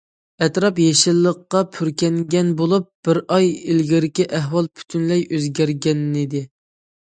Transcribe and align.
ئەتراپ 0.43 0.79
يېشىللىققا 0.83 1.61
پۈركەنگەن 1.75 2.49
بولۇپ، 2.63 2.89
بىر 3.09 3.21
ئاي 3.37 3.53
ئىلگىرىكى 3.61 4.29
ئەھۋال 4.39 4.73
پۈتۈنلەي 4.75 5.25
ئۆزگەرگەنىدى. 5.31 6.47